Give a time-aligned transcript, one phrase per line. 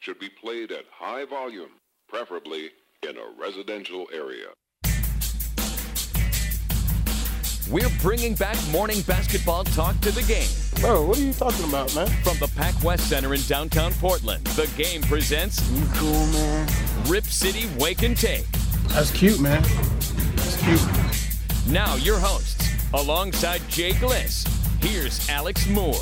[0.00, 1.70] should be played at high volume,
[2.08, 2.70] preferably
[3.02, 4.46] in a residential area.
[7.70, 10.48] We're bringing back morning basketball talk to the game.
[10.80, 12.08] Bro, what are you talking about, man?
[12.24, 16.68] From the Pac West Center in downtown Portland, the game presents You cool, man?
[17.06, 18.50] Rip City Wake and Take.
[18.88, 19.62] That's cute, man.
[19.62, 21.72] That's cute.
[21.72, 24.48] Now, your hosts, alongside Jake Gliss,
[24.82, 25.94] here's Alex Moore.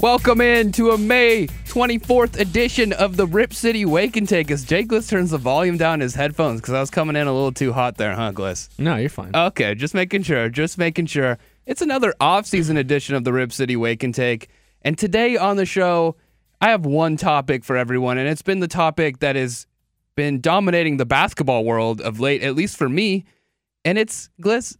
[0.00, 4.64] Welcome in to a May 24th edition of the Rip City Wake and Take as
[4.64, 7.52] Jake Gliss turns the volume down his headphones because I was coming in a little
[7.52, 8.70] too hot there, huh, Gliss?
[8.78, 9.36] No, you're fine.
[9.36, 11.36] Okay, just making sure, just making sure.
[11.66, 14.48] It's another off-season edition of the Rip City Wake and Take.
[14.80, 16.16] And today on the show,
[16.62, 19.66] I have one topic for everyone, and it's been the topic that has
[20.16, 23.26] been dominating the basketball world of late, at least for me.
[23.84, 24.78] And it's, Gliss,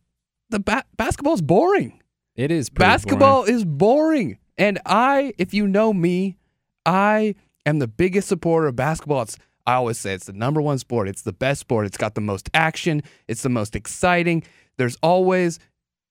[0.49, 2.01] the ba- is boring.
[2.37, 3.55] it is Basketball boring.
[3.55, 4.39] is boring.
[4.61, 6.37] And I, if you know me,
[6.85, 9.23] I am the biggest supporter of basketball.
[9.23, 11.09] It's I always say it's the number one sport.
[11.09, 11.87] It's the best sport.
[11.87, 13.03] It's got the most action.
[13.27, 14.43] It's the most exciting.
[14.77, 15.59] There's always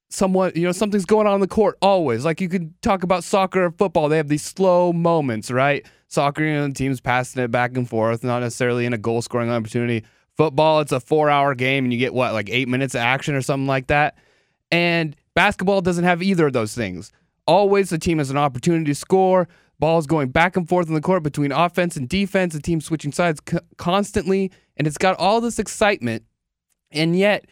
[0.09, 2.25] someone, you know, something's going on in the court always.
[2.25, 4.09] Like you could talk about soccer or football.
[4.09, 5.85] They have these slow moments, right?
[6.07, 9.21] Soccer, you know, the team's passing it back and forth, not necessarily in a goal
[9.21, 10.05] scoring opportunity.
[10.37, 13.35] Football, it's a four hour game and you get what, like eight minutes of action
[13.35, 14.17] or something like that.
[14.71, 17.11] And basketball doesn't have either of those things.
[17.49, 19.47] Always the team has an opportunity to score.
[19.79, 22.53] Balls going back and forth on the court between offense and defense.
[22.53, 24.51] The team switching sides c- constantly.
[24.77, 26.25] And it's got all this excitement.
[26.91, 27.45] And yet,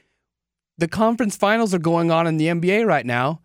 [0.78, 3.42] the conference finals are going on in the NBA right now.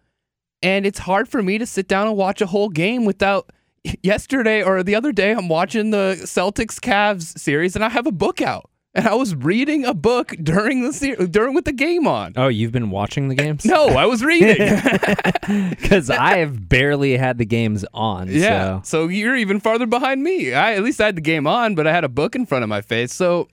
[0.62, 3.50] And it's hard for me to sit down and watch a whole game without.
[4.02, 8.12] Yesterday or the other day, I'm watching the Celtics Cavs series and I have a
[8.12, 8.70] book out.
[8.94, 12.34] And I was reading a book during the se- during with the game on.
[12.36, 13.64] Oh, you've been watching the games?
[13.64, 14.58] No, I was reading.
[15.70, 18.28] because I have barely had the games on.
[18.28, 18.82] Yeah.
[18.82, 19.02] So.
[19.02, 20.52] So you're even farther behind me.
[20.52, 22.64] I at least I had the game on, but I had a book in front
[22.64, 23.14] of my face.
[23.14, 23.48] So,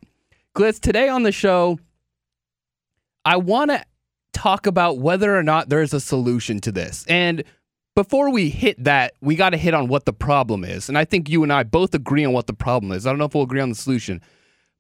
[0.56, 1.80] Gliss, today on the show,
[3.24, 3.86] I want to
[4.34, 7.06] talk about whether or not there's a solution to this.
[7.08, 7.46] And
[7.96, 10.90] before we hit that, we got to hit on what the problem is.
[10.90, 13.08] And I think you and I both agree on what the problem is.
[13.08, 14.22] I don't know if we'll agree on the solution.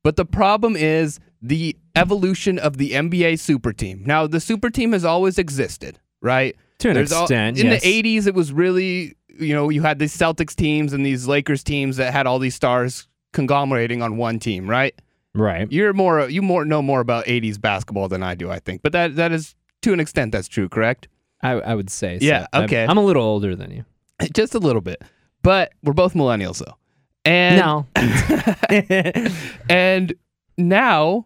[0.03, 4.03] But the problem is the evolution of the NBA super team.
[4.05, 6.55] Now, the super team has always existed, right?
[6.79, 7.83] To an There's extent, in yes.
[7.83, 11.63] the 80s, it was really, you know, you had these Celtics teams and these Lakers
[11.63, 14.93] teams that had all these stars conglomerating on one team, right?
[15.35, 15.69] Right.
[15.71, 18.81] You're more, you more know more about 80s basketball than I do, I think.
[18.81, 21.07] But that that is to an extent that's true, correct?
[21.41, 22.19] I, I would say.
[22.19, 22.25] So.
[22.25, 22.85] Yeah, I'm- okay.
[22.85, 23.85] I'm, a little older than you.
[24.33, 25.01] Just a little bit.
[25.41, 26.75] But we're both millennials, though.
[27.25, 27.87] And no.
[29.69, 30.13] and
[30.57, 31.25] now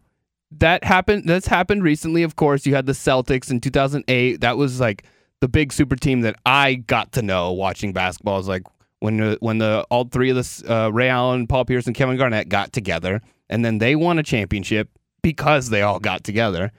[0.59, 2.65] that happened that's happened recently of course.
[2.65, 5.05] You had the celtics in 2008 that was like
[5.39, 8.39] the big super team that i got to know watching basketball.
[8.39, 8.63] Is like
[8.99, 12.17] when the, when the all three of the uh, ray allen paul pierce and kevin
[12.17, 14.89] garnett got together and then they won a championship
[15.21, 16.71] because they all got together.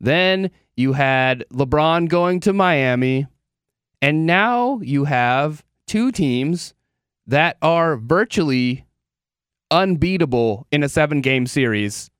[0.00, 3.26] Then you had lebron going to miami
[4.00, 6.74] and now you have two teams
[7.28, 8.84] that are virtually
[9.70, 12.10] unbeatable in a seven game series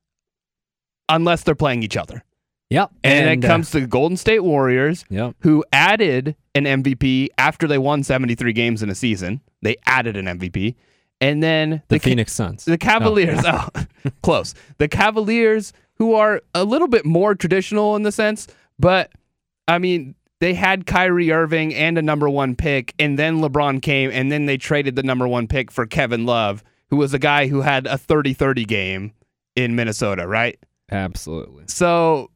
[1.09, 2.23] unless they're playing each other.
[2.69, 2.91] yep.
[3.03, 5.35] And, it uh, comes to the Golden State Warriors, yep.
[5.39, 9.41] who added an MVP after they won 73 games in a season.
[9.61, 10.75] They added an MVP.
[11.21, 12.65] And then The, the, Ca- Phoenix Suns.
[12.65, 13.67] the Cavaliers, oh,
[14.21, 14.53] close.
[14.77, 19.11] The Cavaliers, who are a little bit more traditional in the sense, but
[19.67, 24.09] I mean, they had Kyrie Irving and a number one pick, and then LeBron came,
[24.11, 27.47] and then they traded the number one pick for Kevin Love, who was a guy
[27.47, 29.13] who had a 30 30 game
[29.55, 30.57] in Minnesota, right?
[30.91, 31.65] Absolutely.
[31.67, 32.31] So,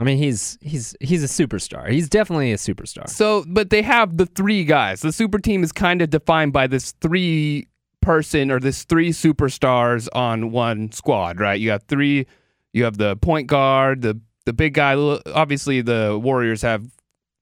[0.00, 1.90] I mean, he's he's he's a superstar.
[1.90, 3.08] He's definitely a superstar.
[3.08, 5.00] so, but they have the three guys.
[5.00, 7.68] The super team is kind of defined by this three
[8.00, 11.60] person or this three superstars on one squad, right?
[11.60, 12.26] You have three,
[12.72, 14.94] you have the point guard, the the big guy.
[15.26, 16.86] Obviously, the Warriors have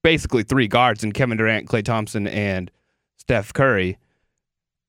[0.03, 2.70] basically three guards in Kevin Durant, Klay Thompson, and
[3.17, 3.99] Steph Curry.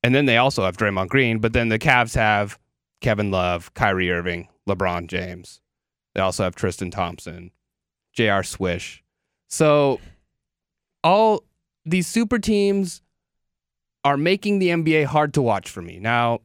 [0.02, 2.58] And then they also have Draymond Green, but then the Cavs have
[3.00, 5.60] Kevin Love, Kyrie Irving, LeBron James.
[6.14, 7.50] They also have Tristan Thompson,
[8.12, 8.42] J.R.
[8.42, 9.02] Swish.
[9.48, 10.00] So
[11.04, 11.44] all
[11.84, 13.02] these super teams
[14.04, 15.98] are making the NBA hard to watch for me.
[15.98, 16.40] Now,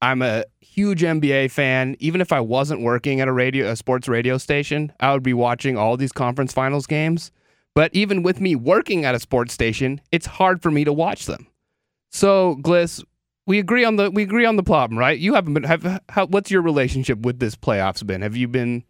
[0.00, 1.96] I'm a huge NBA fan.
[1.98, 5.34] Even if I wasn't working at a radio a sports radio station, I would be
[5.34, 7.30] watching all these conference finals games.
[7.74, 11.26] But even with me working at a sports station, it's hard for me to watch
[11.26, 11.46] them.
[12.10, 13.04] So, Gliss,
[13.46, 15.18] we agree on the we agree on the problem, right?
[15.18, 18.22] You haven't been have how, what's your relationship with this playoffs been?
[18.22, 18.84] Have you been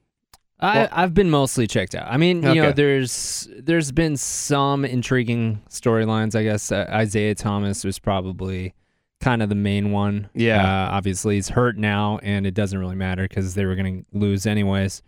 [0.60, 2.10] I, Well- I've been mostly checked out.
[2.10, 6.34] I mean, you know, there's there's been some intriguing storylines.
[6.34, 8.74] I guess uh, Isaiah Thomas was probably
[9.20, 10.28] kind of the main one.
[10.34, 10.62] Yeah.
[10.62, 14.18] Uh, obviously, he's hurt now, and it doesn't really matter because they were going to
[14.18, 15.02] lose anyways.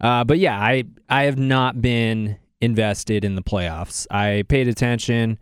[0.00, 4.06] Uh, but yeah, I I have not been invested in the playoffs.
[4.10, 5.38] I paid attention.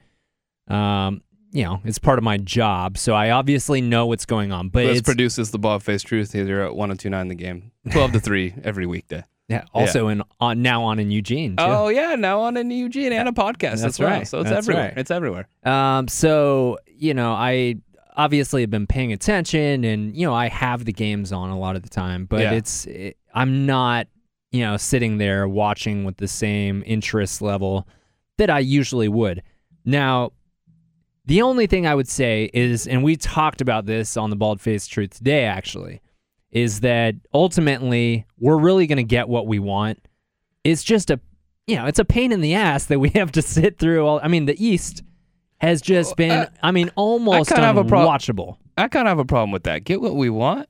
[0.69, 1.23] Um,
[1.53, 4.69] you know, it's part of my job, so I obviously know what's going on.
[4.71, 7.73] But This produces the bald face truth here at 1029 the game.
[7.91, 9.23] 12 to 3 every weekday.
[9.49, 11.57] yeah, also in on now on in Eugene.
[11.57, 11.65] Too.
[11.65, 13.83] Oh yeah, now on in Eugene and a podcast.
[13.83, 14.09] That's well.
[14.09, 14.27] right.
[14.27, 14.89] So it's That's everywhere.
[14.89, 14.99] right.
[14.99, 15.49] It's everywhere.
[15.65, 17.77] Um, so you know, I
[18.17, 21.77] obviously have been paying attention, and you know, I have the games on a lot
[21.77, 22.53] of the time, but Yeah.
[22.53, 24.07] it's it, I'm not,
[24.51, 27.87] you know, sitting there watching with the same interest level
[28.39, 29.43] that I usually would.
[29.85, 30.33] Now,
[31.25, 34.61] the only thing I would say is, and we talked about this on the Bald
[34.61, 36.01] Faced Truth today, actually,
[36.51, 40.01] is that ultimately we're really going to get what we want.
[40.65, 41.21] It's just a,
[41.67, 44.21] you know, it's a pain in the ass that we have to sit through all.
[44.23, 45.03] I mean, the East
[45.63, 48.57] has just been, uh, I mean, almost kinda have a prob- unwatchable.
[48.77, 49.85] I kind of have a problem with that.
[49.85, 50.69] Get what we want.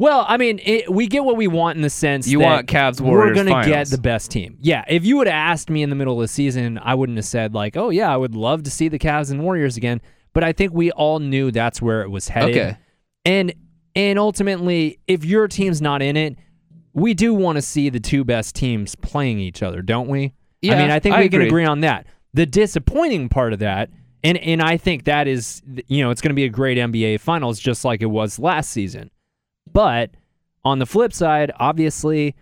[0.00, 2.66] Well, I mean, it, we get what we want in the sense You that want
[2.68, 4.56] Cavs we're gonna get the best team.
[4.60, 7.18] Yeah, if you would have asked me in the middle of the season, I wouldn't
[7.18, 10.00] have said like, "Oh yeah, I would love to see the Cavs and Warriors again."
[10.34, 12.56] But I think we all knew that's where it was headed.
[12.56, 12.76] Okay.
[13.24, 13.52] And
[13.96, 16.36] and ultimately, if your team's not in it,
[16.92, 20.32] we do want to see the two best teams playing each other, don't we?
[20.62, 21.46] Yeah, I mean, I think I we can agree.
[21.48, 22.06] agree on that.
[22.34, 23.90] The disappointing part of that,
[24.24, 27.20] and and I think that is, you know, it's going to be a great NBA
[27.20, 29.10] Finals, just like it was last season.
[29.72, 30.10] But
[30.64, 32.34] on the flip side, obviously,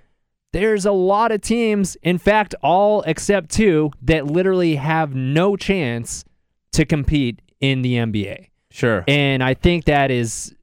[0.53, 6.25] there's a lot of teams, in fact, all except two, that literally have no chance
[6.73, 8.49] to compete in the NBA.
[8.71, 9.05] Sure.
[9.07, 10.55] And I think that is,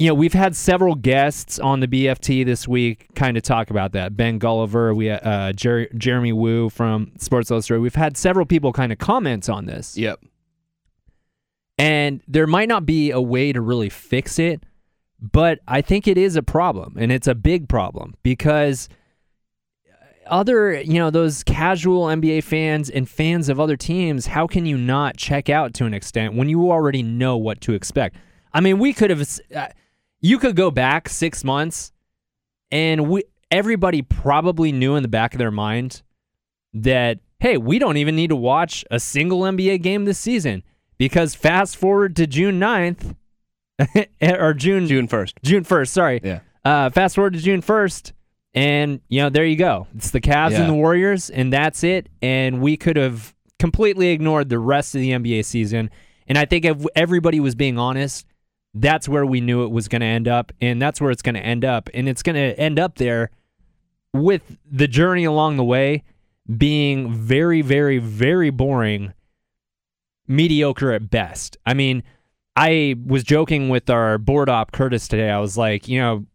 [0.00, 3.92] you know, we've had several guests on the BFT this week kind of talk about
[3.92, 4.16] that.
[4.16, 7.82] Ben Golliver, we uh, Jer- Jeremy Woo from Sports Illustrated.
[7.82, 9.98] We've had several people kind of comment on this.
[9.98, 10.20] Yep.
[11.76, 14.64] And there might not be a way to really fix it,
[15.20, 18.88] but I think it is a problem, and it's a big problem because
[20.28, 24.78] other, you know, those casual NBA fans and fans of other teams, how can you
[24.78, 28.16] not check out to an extent when you already know what to expect?
[28.54, 29.68] I mean, we could have, uh,
[30.20, 31.92] you could go back six months,
[32.70, 36.02] and we everybody probably knew in the back of their mind
[36.72, 40.62] that hey, we don't even need to watch a single NBA game this season
[40.98, 43.16] because fast forward to June 9th
[44.22, 45.32] or June June 1st.
[45.42, 46.20] June 1st, sorry.
[46.22, 46.40] Yeah.
[46.64, 48.12] Uh, fast forward to June 1st,
[48.52, 49.86] and, you know, there you go.
[49.96, 50.60] It's the Cavs Yeah.
[50.60, 52.10] and the Warriors, and that's it.
[52.20, 55.88] And we could have completely ignored the rest of the NBA season.
[56.26, 58.26] And I think if everybody was being honest,
[58.74, 61.34] that's where we knew it was going to end up, and that's where it's going
[61.34, 61.88] to end up.
[61.92, 63.30] And it's going to end up there
[64.14, 66.04] with the journey along the way
[66.56, 69.12] being very, very, very boring,
[70.28, 71.56] mediocre at best.
[71.66, 72.02] I mean,
[72.56, 75.30] I was joking with our board op Curtis today.
[75.30, 76.26] I was like, you know,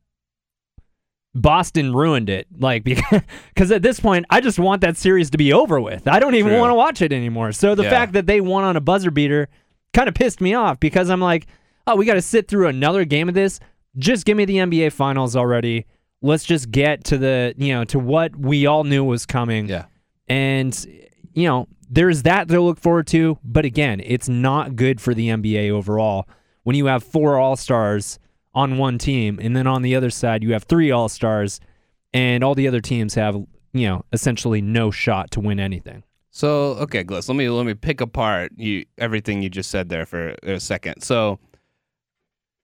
[1.34, 2.48] Boston ruined it.
[2.58, 6.08] Like because at this point, I just want that series to be over with.
[6.08, 7.52] I don't even want to watch it anymore.
[7.52, 7.90] So the Yeah.
[7.90, 9.50] fact that they won on a buzzer beater
[9.94, 11.48] kind of pissed me off because I'm like,
[11.88, 13.60] oh, we got to sit through another game of this.
[13.98, 15.86] Just give me the NBA finals already.
[16.22, 19.68] Let's just get to the, you know, to what we all knew was coming.
[19.68, 19.86] Yeah.
[20.28, 20.86] And,
[21.34, 23.38] you know, there's that to look forward to.
[23.44, 26.28] But again, it's not good for the NBA overall
[26.64, 28.20] when you have four All Stars
[28.54, 31.60] on one team, and then on the other side, you have three All Stars,
[32.14, 33.36] and all the other teams have,
[33.74, 36.04] you know, essentially no shot to win anything.
[36.32, 40.06] So okay, Gliss, let me let me pick apart you everything you just said there
[40.06, 41.02] for a second.
[41.02, 41.40] So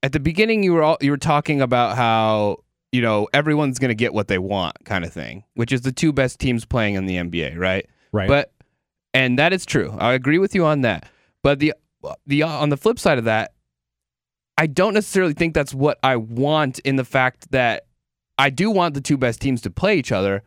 [0.04, 2.58] at the beginning, you were all you were talking about how
[2.92, 5.92] you know everyone's going to get what they want, kind of thing, which is the
[5.92, 7.88] two best teams playing in the NBA, right?
[8.12, 8.28] Right.
[8.28, 8.52] But
[9.14, 9.96] and that is true.
[10.00, 11.10] I agree with you on that.
[11.44, 11.74] But the
[12.26, 13.54] the on the flip side of that,
[14.58, 17.86] I don't necessarily think that's what I want in the fact that
[18.38, 20.44] I do want the two best teams to play each other,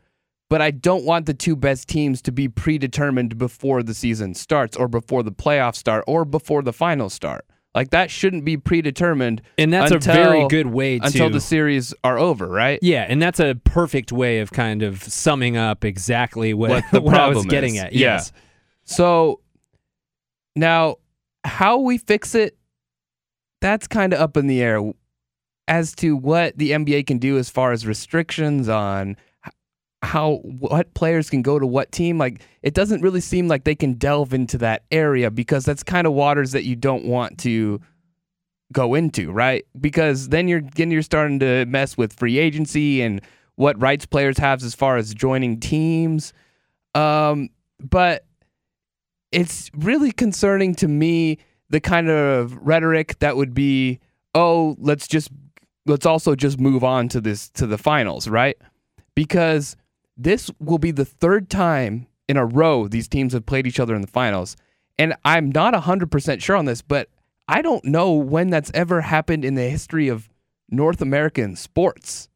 [0.50, 4.76] but I don't want the two best teams to be predetermined before the season starts
[4.76, 7.46] or before the playoffs start or before the finals start.
[7.74, 11.40] Like that shouldn't be predetermined and that's until- a very good way to until the
[11.40, 12.78] series are over, right?
[12.82, 17.00] Yeah, and that's a perfect way of kind of summing up exactly what, What the
[17.02, 17.82] what I was problem getting is.
[17.82, 17.92] at.
[17.92, 18.14] Yeah.
[18.14, 18.32] Yes.
[18.84, 19.40] So
[20.54, 20.96] now,
[21.44, 22.56] how we fix it,
[23.60, 24.80] that's kind of up in the air
[25.66, 29.16] as to what the NBA can do as far as restrictions on
[30.04, 32.18] how what players can go to what team.
[32.18, 36.06] Like, it doesn't really seem like they can delve into that area because that's kind
[36.06, 37.80] of waters that you don't want to
[38.72, 39.64] go into, right?
[39.80, 43.20] Because then you're again you're starting to mess with free agency and
[43.56, 46.32] what rights players have as far as joining teams.
[46.94, 48.24] Um, but
[49.32, 51.38] it's really concerning to me
[51.70, 53.98] the kind of rhetoric that would be,
[54.34, 55.30] oh, let's just
[55.86, 58.56] let's also just move on to this to the finals, right?
[59.14, 59.76] Because
[60.16, 63.94] this will be the third time in a row these teams have played each other
[63.94, 64.56] in the finals.
[64.98, 67.08] And I'm not 100% sure on this, but
[67.48, 70.28] I don't know when that's ever happened in the history of
[70.70, 72.28] North American sports.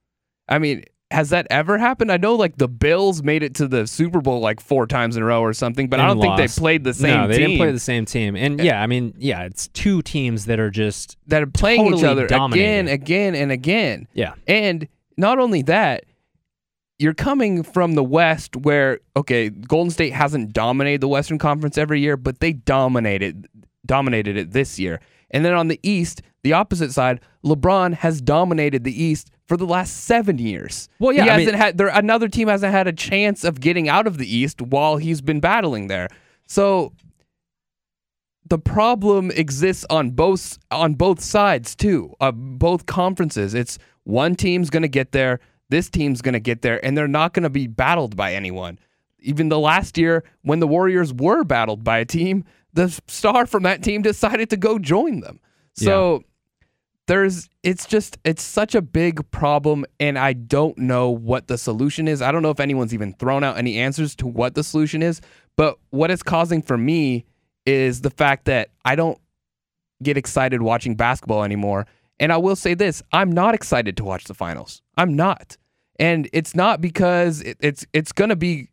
[0.48, 2.12] I mean, has that ever happened?
[2.12, 5.22] I know like the Bills made it to the Super Bowl like four times in
[5.22, 7.46] a row or something, but I don't think they played the same no, they team
[7.46, 8.36] didn't play the same team.
[8.36, 12.00] And yeah, I mean, yeah, it's two teams that are just that are playing each
[12.02, 14.06] totally other again, again, and again.
[14.12, 14.34] yeah.
[14.46, 16.04] And not only that,
[16.98, 22.00] you're coming from the West where, okay, Golden State hasn't dominated the Western Conference every
[22.00, 23.48] year, but they dominated
[23.86, 25.00] dominated it this year.
[25.30, 29.66] And then on the East, the opposite side, LeBron has dominated the East for the
[29.66, 30.88] last seven years.
[30.98, 31.88] Well, yeah, he hasn't mean- had there.
[31.88, 35.40] Another team hasn't had a chance of getting out of the East while he's been
[35.40, 36.08] battling there.
[36.46, 36.92] So
[38.48, 42.14] the problem exists on both on both sides too.
[42.20, 43.54] Uh, both conferences.
[43.54, 45.40] It's one team's going to get there,
[45.70, 48.78] this team's going to get there, and they're not going to be battled by anyone.
[49.20, 53.64] Even the last year when the Warriors were battled by a team, the star from
[53.64, 55.40] that team decided to go join them.
[55.74, 56.24] So
[57.08, 62.06] there's it's just it's such a big problem and I don't know what the solution
[62.06, 62.20] is.
[62.22, 65.20] I don't know if anyone's even thrown out any answers to what the solution is,
[65.56, 67.24] but what it's causing for me
[67.64, 69.18] is the fact that I don't
[70.02, 71.86] get excited watching basketball anymore.
[72.20, 74.82] And I will say this, I'm not excited to watch the finals.
[74.96, 75.56] I'm not.
[76.00, 78.68] And it's not because it, it's it's going to be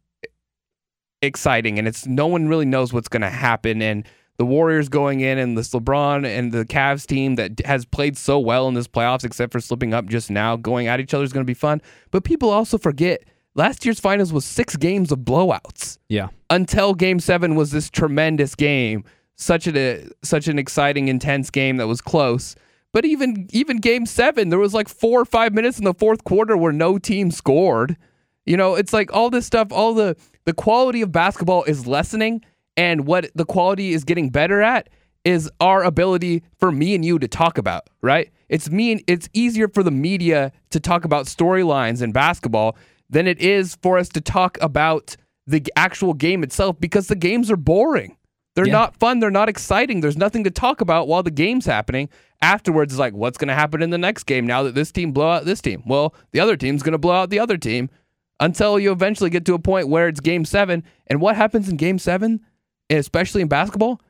[1.22, 4.06] exciting and it's no one really knows what's going to happen and
[4.38, 8.38] the Warriors going in and this LeBron and the Cavs team that has played so
[8.38, 11.32] well in this playoffs except for slipping up just now going at each other is
[11.34, 11.82] going to be fun.
[12.12, 13.24] But people also forget
[13.56, 16.28] last year's finals was 6 games of blowouts Yeah.
[16.50, 19.06] until game 7 was this tremendous game,
[19.38, 22.56] such a such an exciting intense game that was close.
[22.96, 26.24] But even even game 7 there was like 4 or 5 minutes in the fourth
[26.24, 27.98] quarter where no team scored.
[28.46, 32.42] You know, it's like all this stuff, all the the quality of basketball is lessening,
[32.78, 34.88] and what the quality is getting better at
[35.25, 38.32] is our ability for me and you to talk about, right?
[38.48, 42.78] It's me and it's easier for the media to talk about storylines in basketball
[43.10, 47.52] than it is for us to talk about the actual game itself because the games
[47.52, 48.16] are boring.
[48.56, 48.74] They're Yeah.
[48.74, 50.02] not fun, they're not exciting.
[50.02, 52.10] There's nothing to talk about while the game's happening.
[52.42, 55.12] Afterwards, it's like, what's going to happen in the next game now that this team
[55.12, 55.84] blow out this team?
[55.86, 57.90] Well, the other team's going to blow out the other team
[58.40, 60.84] until you eventually get to a point where it's game seven.
[61.08, 62.42] And what happens in game seven,
[62.90, 64.02] especially in basketball?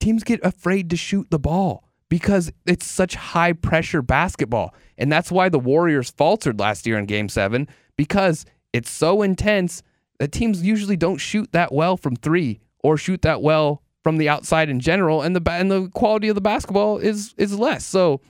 [0.00, 4.74] Teams get afraid to shoot the ball because it's such high pressure basketball.
[4.98, 9.82] And that's why the Warriors faltered last year in game seven because it's so intense
[10.18, 14.28] that teams usually don't shoot that well from three or shoot that well from the
[14.28, 15.22] outside in general.
[15.22, 17.84] And the, and the quality of the basketball is, is less.
[17.84, 18.20] So,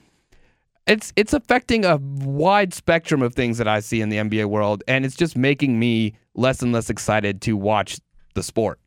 [0.85, 4.83] it's it's affecting a wide spectrum of things that I see in the NBA world,
[4.87, 7.99] and it's just making me less and less excited to watch
[8.33, 8.79] the sport.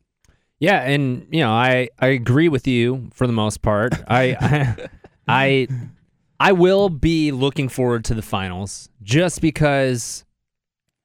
[0.59, 3.93] Yeah, and you know, I I agree with you for the most part.
[4.07, 4.35] I
[5.27, 5.67] I I,
[6.39, 10.23] I will be looking forward to the finals just because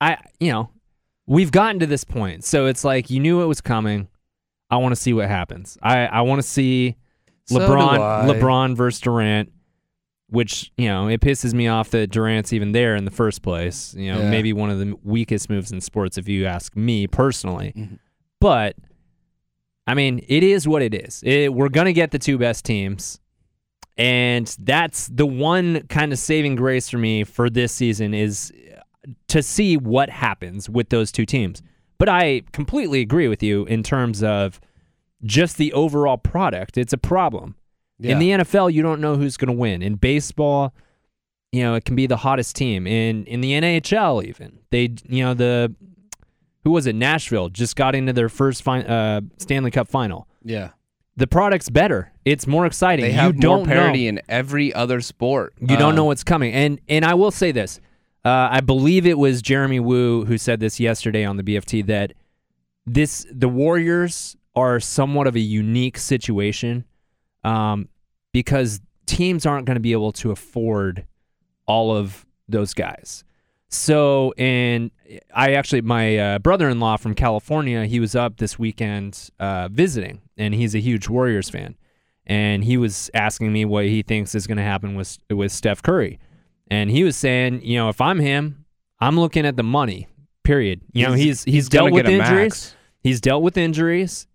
[0.01, 0.71] I you know,
[1.27, 2.45] we've gotten to this point.
[2.45, 4.09] So it's like you knew it was coming.
[4.73, 5.79] I want to see what happens.
[5.83, 6.97] I I want to see
[7.45, 8.27] So LeBron.
[8.29, 9.53] LeBron versus Durant
[10.29, 13.93] which, you know, it pisses me off that Durant's even there in the first place.
[13.95, 14.31] You know, Yeah.
[14.31, 17.75] maybe one of the weakest moves in sports if you ask me personally.
[17.77, 17.99] Mhm.
[18.41, 18.77] But
[19.87, 21.23] I mean, it is what it is.
[21.23, 23.21] It, we're going to get the two best teams.
[23.99, 28.51] And that's the one kind of saving grace for me for this season is
[29.29, 31.63] to see what happens with those two teams.
[32.03, 34.61] But I completely agree with you in terms of
[35.23, 36.77] just the overall product.
[36.77, 37.55] It's a problem.
[38.01, 39.83] In the NFL, you don't know who's going to win.
[39.83, 40.75] In baseball,
[41.53, 42.89] you know, it can be the hottest team.
[42.89, 45.73] In in the NHL, even they, you know, the
[46.65, 46.97] who was it?
[46.97, 50.27] Nashville just got into their first fin- uh, Stanley Cup final.
[50.43, 50.71] yeah,
[51.17, 52.11] The product's better.
[52.25, 53.05] It's more exciting.
[53.05, 54.19] they have you don't more parity know.
[54.19, 55.55] in every other sport.
[55.61, 56.53] You don't Um, know what's coming.
[56.53, 57.79] And and I will say this.
[58.25, 62.13] Uh, I believe it was Jeremy Woo who said this yesterday on the BFT that
[62.87, 66.85] this the Warriors are somewhat of a unique situation
[67.43, 67.89] um,
[68.33, 71.07] because teams aren't going to be able to afford
[71.67, 73.25] all of those guys.
[73.69, 74.91] So, and
[75.35, 80.55] I actually, my uh, brother-in-law from California, he was up this weekend uh, visiting, and
[80.55, 81.77] he's a huge Warriors fan,
[82.27, 85.83] and he was asking me what he thinks is going to happen with with Steph
[85.83, 86.19] Curry,
[86.73, 88.65] and he was saying, you know, if I'm him,
[88.99, 90.09] I'm looking at the money.
[90.43, 90.81] Period.
[90.93, 92.51] You know, he's he's, he's dealt with injuries.
[92.51, 92.77] max.
[93.03, 94.27] He's dealt with injuries.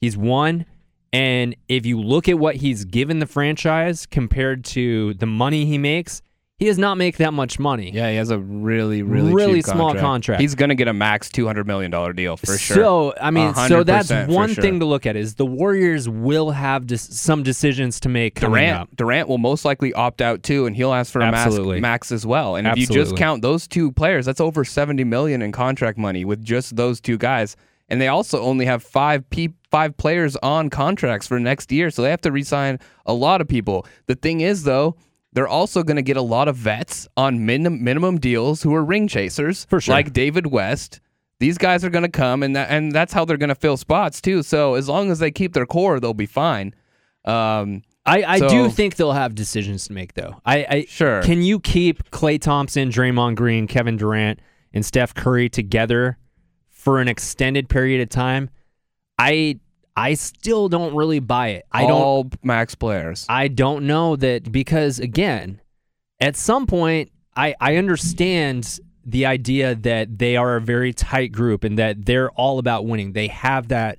[0.00, 0.64] He's won.
[1.12, 5.76] And if you look at what he's given the franchise compared to the money he
[5.76, 6.22] makes,
[6.62, 7.90] he does not make that much money.
[7.90, 10.40] Yeah, he has a really, really, Really cheap small contract.
[10.40, 12.76] He's gonna get a max two hundred million dollar deal for sure.
[12.76, 14.62] So I mean, so that's one sure.
[14.62, 18.68] thing to look at is the Warriors will have dis- some decisions to make coming
[18.70, 18.86] up.
[18.94, 22.12] Durant, Durant will most likely opt out too, and he'll ask for a max, max
[22.12, 22.54] as well.
[22.54, 26.24] And if you just count those two players, that's over seventy million in contract money
[26.24, 27.56] with just those two guys.
[27.88, 32.02] And they also only have five pe- five players on contracts for next year, so
[32.02, 33.84] they have to re-sign a lot of people.
[34.06, 34.96] The thing is, though,
[35.32, 38.84] they're also going to get a lot of vets on min- minimum deals who are
[38.84, 39.94] ring chasers, For sure.
[39.94, 41.00] like David West.
[41.40, 43.76] These guys are going to come, and that, and that's how they're going to fill
[43.76, 44.42] spots too.
[44.42, 46.74] So as long as they keep their core, they'll be fine.
[47.24, 50.40] Um, I, I So- do think they'll have decisions to make, though.
[50.44, 51.22] I, I Sure.
[51.22, 54.40] Can you keep Klay Thompson, Draymond Green, Kevin Durant,
[54.72, 56.16] and Steph Curry together
[56.70, 58.50] for an extended period of time?
[59.18, 59.60] I
[59.96, 61.66] I still don't really buy it.
[61.70, 61.92] I don't.
[61.92, 63.26] all max players.
[63.28, 65.60] I don't know that because again,
[66.20, 71.64] at some point, I I understand the idea that they are a very tight group
[71.64, 73.12] and that they're all about winning.
[73.12, 73.98] They have that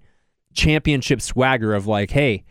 [0.54, 2.46] championship swagger of like, hey,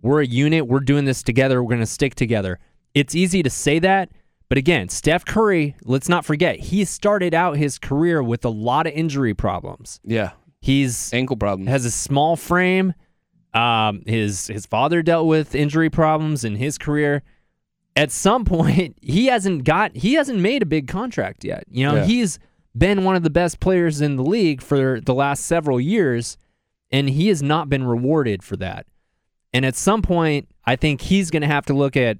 [0.00, 2.58] we're a unit, we're doing this together, we're going to stick together.
[2.94, 4.10] It's easy to say that,
[4.48, 8.86] but again, Steph Curry, let's not forget, he started out his career with a lot
[8.86, 10.00] of injury problems.
[10.04, 11.66] Yeah, He's ankle problem.
[11.68, 12.94] has a small frame.
[13.54, 17.22] Um, his his father dealt with injury problems in his career.
[17.96, 21.64] At some point, he hasn't got he hasn't made a big contract yet.
[21.70, 22.04] You know, Yeah.
[22.04, 22.38] he's
[22.76, 26.36] been one of the best players in the league for the last several years,
[26.90, 28.86] and he has not been rewarded for that.
[29.52, 32.18] And at some point, I think he's going to have to look at.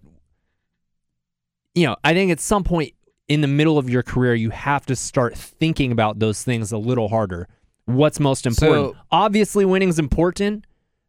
[1.74, 2.94] You know, I think at some point
[3.28, 6.78] in the middle of your career, you have to start thinking about those things a
[6.78, 7.46] little harder.
[7.88, 8.94] What's most important?
[8.94, 10.64] So- Obviously, winning's important,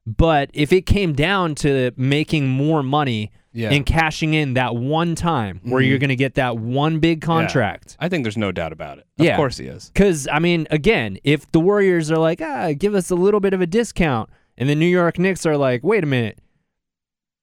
[0.08, 3.72] but if it came down to making more money Yeah.
[3.72, 7.98] and cashing in that one time where you're going to get that one big contract.
[8.00, 9.06] I think there's no doubt about it.
[9.20, 9.36] Of Yeah.
[9.36, 9.90] course he is.
[9.94, 13.54] Because, I mean, again, if the Warriors are like, ah, give us a little bit
[13.54, 16.42] of a discount, and the New York Knicks are like, wait a minute, yeah,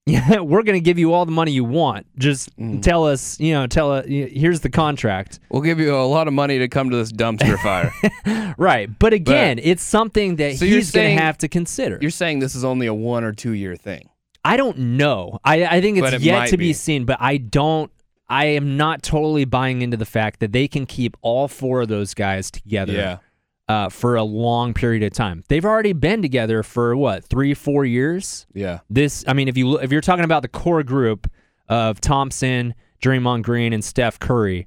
[0.41, 2.07] we're going to give you all the money you want.
[2.19, 2.81] Just Mm.
[2.81, 5.41] tell us, you know, tell us, here's the contract.
[5.51, 8.55] We'll give you a lot of money to come to this dumpster fire.
[8.57, 8.89] Right.
[8.99, 11.99] But again, it's something that So he's going to have to consider.
[12.01, 14.09] You're saying this is only a one or two year thing.
[14.45, 15.41] I don't know.
[15.45, 16.73] I, I think it's it yet to be be.
[16.73, 17.91] seen, but I don't.
[18.29, 21.89] I am not totally buying into the fact that they can keep all four of
[21.89, 23.19] those guys together Yeah.
[23.69, 25.43] Uh, for a long period of time.
[25.49, 28.47] They've already been together for what three, four years.
[28.53, 28.81] Yeah.
[28.89, 31.31] This, I mean, if you if you're talking about the core group
[31.69, 34.67] of Thompson, Draymond Green, and Steph Curry,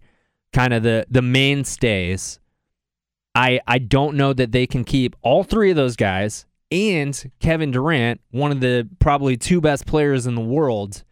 [0.54, 2.40] kind of the the mainstays.
[3.36, 7.72] I I don't know that they can keep all three of those guys and Kevin
[7.72, 11.04] Durant, one of the probably two best players in the world,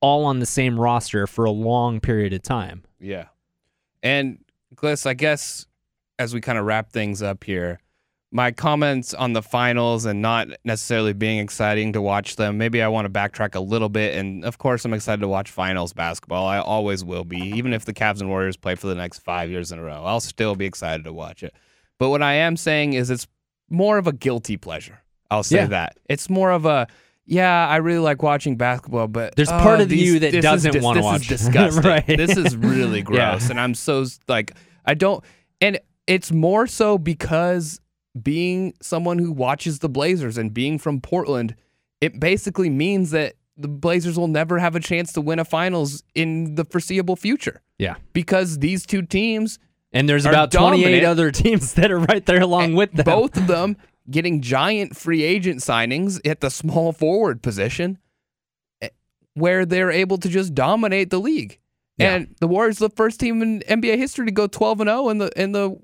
[0.00, 2.84] all on the same roster for a long period of time.
[2.98, 3.26] Yeah.
[4.02, 4.38] And
[4.74, 5.66] Gliss, I guess
[6.22, 7.78] as we kind of wrap things up here,
[8.30, 12.88] my comments on the finals and not necessarily being exciting to watch them, maybe I
[12.88, 14.16] want to backtrack a little bit.
[14.16, 16.46] And of course, I'm excited to watch finals basketball.
[16.46, 17.38] I always will be.
[17.38, 20.02] Even if the Cavs and Warriors play for the next five years in a row,
[20.04, 21.54] I'll still be excited to watch it.
[21.98, 23.26] But what I am saying is it's
[23.68, 25.00] more of a guilty pleasure.
[25.30, 25.66] I'll say Yeah.
[25.66, 25.98] that.
[26.08, 26.86] It's more of a,
[27.26, 30.72] yeah, I really like watching basketball, but There's oh, part of these- you that doesn't
[30.72, 31.28] dis- wanna watch.
[31.28, 31.42] this.
[31.42, 31.82] Is disgusting.
[31.84, 32.06] Right.
[32.06, 33.32] This is really Yeah.
[33.32, 34.52] gross, and I'm so like
[34.86, 35.22] I don't,
[35.60, 35.78] and
[36.12, 37.80] it's more so because
[38.20, 41.54] being someone who watches the Blazers and being from Portland,
[42.00, 46.02] it basically means that the Blazers will never have a chance to win a finals
[46.14, 47.94] in the foreseeable future Yeah.
[48.12, 49.58] because these two teams,
[49.92, 51.04] And there's about 28 dominant.
[51.06, 53.04] other teams that are right there along with them.
[53.04, 53.76] both of them
[54.10, 57.98] getting giant free agent signings at the small forward position
[58.82, 58.88] eh,
[59.34, 61.58] where they're able to just dominate the league.
[61.98, 62.14] Yeah.
[62.16, 65.18] And the Warriors the first team in NBA history to go 12 and 0 in
[65.18, 65.76] the in the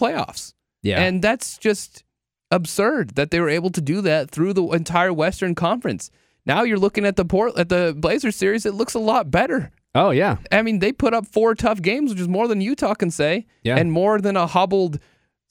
[0.00, 0.54] playoffs.
[0.82, 1.00] Yeah.
[1.02, 2.04] And that's just
[2.50, 6.10] absurd that they were able to do that through the entire Western Conference.
[6.46, 9.70] Now you're looking at the port at the Blazers series, it looks a lot better.
[9.94, 10.36] oh yeah.
[10.52, 13.46] I mean, they put up four tough games, which is more than Utah can say,
[13.62, 13.76] Yeah.
[13.76, 14.98] and more than a hobbled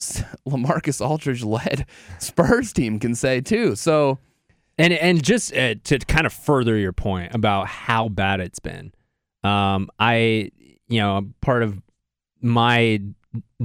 [0.48, 1.86] LaMarcus Aldridge led
[2.18, 3.74] Spurs team can say too.
[3.74, 4.18] So
[4.78, 8.92] And and just uh, to kind of further your point about how bad it's been,
[9.42, 10.50] um, I
[10.88, 11.80] you know part of
[12.40, 13.00] my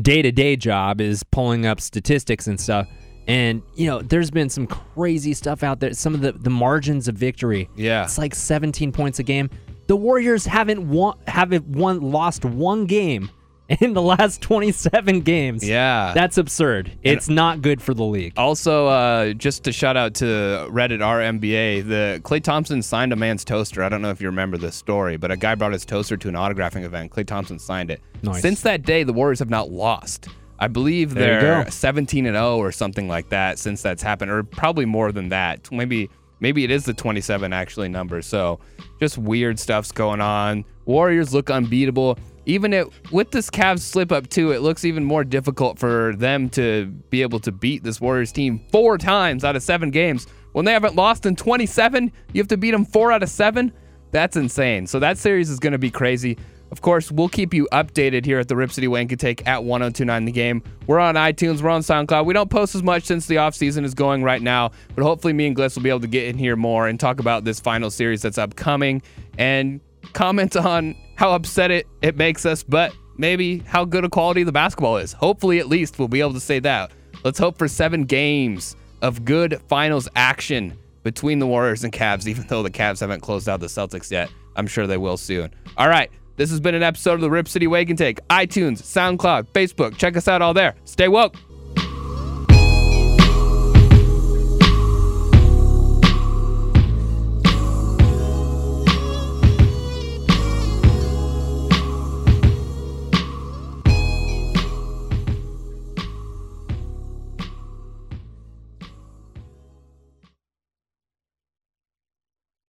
[0.02, 2.88] day to day job is pulling up statistics and stuff,
[3.28, 5.94] and you know there's been some crazy stuff out there.
[5.94, 9.50] Some of the the margins of victory, yeah, it's like 17 points a game.
[9.88, 13.30] The Warriors haven't won haven't won lost one game
[13.82, 15.68] in the last 27 games.
[15.68, 16.14] Yeah.
[16.14, 16.92] That's absurd.
[17.04, 18.34] It's not good for the league.
[18.36, 20.26] Also, uh, just to shout out to
[20.72, 23.84] Reddit RMBA, the Klay Thompson signed a man's toaster.
[23.84, 26.28] I don't know if you remember this story, but a guy brought his toaster to
[26.28, 27.12] an autographing event.
[27.12, 28.02] Klay Thompson signed it.
[28.24, 28.42] Nice.
[28.42, 30.28] Since that day, the Warriors have not lost.
[30.58, 34.44] I believe There they're 17 and 0 or something like that since that's happened, or
[34.44, 35.72] probably more than that.
[35.72, 36.10] Maybe
[36.42, 38.22] maybe it is the 27 actually number.
[38.22, 38.60] So
[39.00, 40.66] just weird stuff's going on.
[40.86, 42.18] Warriors look unbeatable.
[42.50, 46.50] Even it with this Cavs slip up too, it looks even more difficult for them
[46.50, 50.26] to be able to beat this Warriors team four times out of seven games.
[50.54, 53.72] When they haven't lost in 27, you have to beat them four out of seven.
[54.10, 54.88] That's insane.
[54.88, 56.40] So that series is going to be crazy.
[56.72, 59.64] Of course, we'll keep you updated here at the Rip City Wake and Take at
[59.64, 60.64] 1029 The Game.
[60.88, 62.26] We're on iTunes, we're on SoundCloud.
[62.26, 65.46] We don't post as much since the offseason is going right now, but hopefully me
[65.46, 67.92] and Gliss will be able to get in here more and talk about this final
[67.92, 69.04] series that's upcoming
[69.38, 69.82] and
[70.14, 74.54] comment on how upset it, it makes us, but maybe how good a quality the
[74.54, 75.12] basketball is.
[75.12, 76.92] Hopefully, at least, we'll be able to say that.
[77.26, 82.48] Let's hope for seven games of good finals action between the Warriors and Cavs, even
[82.48, 84.32] though the Cavs haven't closed out the Celtics yet.
[84.56, 85.54] I'm sure they will soon.
[85.76, 86.10] All right.
[86.38, 88.26] This has been an episode of the Rip City Wake and Take.
[88.30, 89.98] iTunes, SoundCloud, Facebook.
[89.98, 90.76] Check us out all there.
[90.86, 91.36] Stay woke.